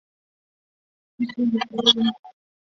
[1.35, 2.11] 春秋时期鲁国人。